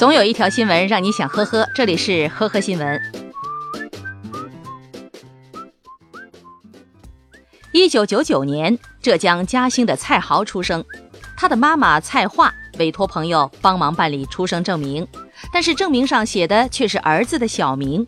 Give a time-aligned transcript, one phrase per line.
[0.00, 2.98] 总有一条新闻让你想呵呵，这里是呵呵新闻。
[7.70, 10.82] 一九九九年，浙江嘉兴的蔡豪出生，
[11.36, 15.06] 他的妈妈蔡化委托朋友帮忙办理出生证明，
[15.52, 18.06] 但是证明上写的却是儿子的小名。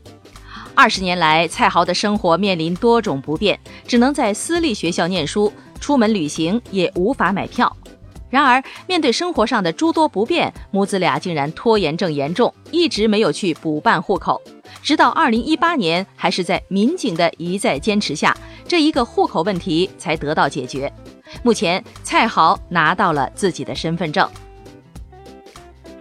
[0.75, 7.77] 二十年来，蔡豪的生活面临多种不便，只能在私立学校念书，出门旅行也无法买票。
[8.33, 14.41] 然而，面对生活上的诸多不便，母子俩竟然拖延症严重，一直没有去补办户口。
[14.83, 18.35] 直到二零一八年，还是在民警的一再坚持下，
[18.67, 20.91] 这一个户口问题才得到解决。
[21.43, 24.27] 目前，蔡豪拿到了自己的身份证。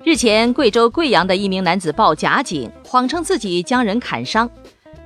[0.05, 4.49] 日前，贵州贵阳的一名男子报假警，谎称自己将人砍伤。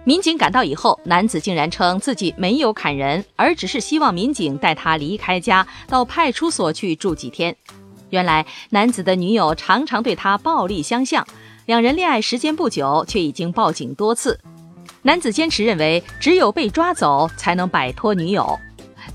[0.08, 7.56] 民警赶到以后，男子竟然称自己没有砍人，而只是希望民警带他离开家，到派出所去住几天。
[8.12, 11.26] 原来，男子的女友常常对他暴力相向，
[11.66, 14.40] 两人恋爱时间不久，却已经报警多次。
[15.02, 18.60] 男子坚持认为，只有被抓走才能摆脱女友。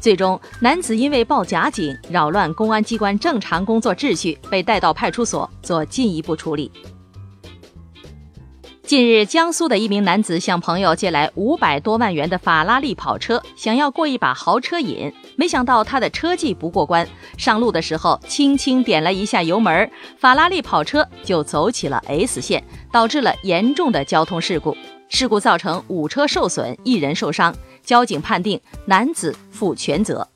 [0.00, 6.72] 最终，男子因为报假警，扰乱公安机关正常工作秩序，被带到派出所做进一步处理。
[8.90, 15.12] 近日，江苏的一名男子向朋友借来五百多万元的法拉利跑车，想要过一把豪车瘾。
[15.36, 24.76] 没想到他的车技不过关，上路的时候轻轻点了一下油门，法拉利跑车就走起了 S 线，导致了严重的交通事故。
[25.08, 27.54] 事故造成五车受损，一人受伤。
[27.84, 30.26] 交警判定男子负全责。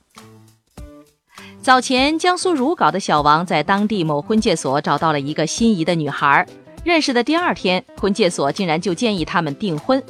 [1.61, 6.47] 早前，江苏如皋的小王在当地某婚介所找到了一个心仪的女孩。
[6.85, 10.03] 认识的第二天，婚介所竟然就建议他们订婚。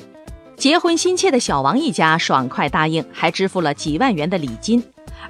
[0.57, 4.83] 结婚心切的小王一家爽快答应，还支付了几万元的礼金。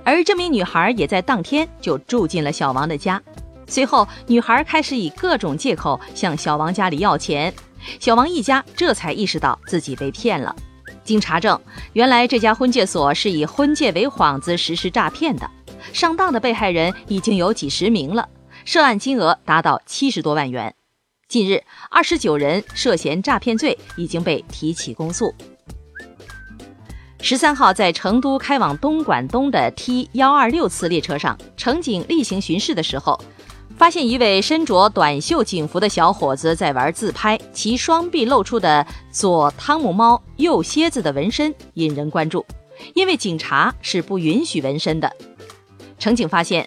[0.03, 3.23] 而这名女孩也在当天就住进了小王的家。
[3.67, 7.53] 随后，女孩开始以各种借口向小王家里要钱，
[8.01, 10.57] 小王一家这才意识到自己被骗了。
[11.05, 11.61] 经查证，
[11.93, 15.51] 原来这家婚介所是以婚介为幌子实施诈骗的，
[15.93, 18.27] 上当的被害人已经有几十名了，
[18.65, 20.75] 涉案金额达到七十多万元。
[21.35, 25.35] 近日，二十九人涉嫌诈骗罪已经被提起公诉。
[27.21, 33.21] 十三号，在成都开往东莞东的 T 幺二六次列车上，乘警例行巡视的时候，
[33.77, 42.47] 发现一位身着短袖警服的小伙子在玩自拍，其双臂露出的左汤姆猫、右蝎子的纹身引人关注，
[42.95, 45.13] 因为警察是不允许纹身的。
[45.99, 46.65] 乘警发现。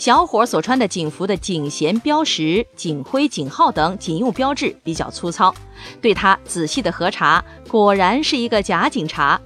[0.00, 5.54] 小伙所穿的警服的警衔标识、警徽、警号等警用标志比较粗糙，
[6.00, 9.38] 对他仔细的核查，果然是一个假警察。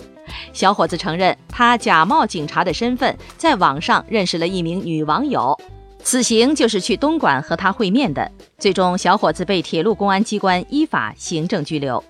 [0.53, 5.59] 小伙子承认，他假冒警察的身份，在网上认识了一名女网友，
[6.05, 8.31] 此行就是去东莞和他会面的。
[8.57, 12.03] 最终，小伙子被铁路公安机关依法行政拘留。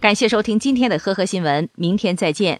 [0.00, 2.58] 感谢收听今天的呵呵新闻，明天再见。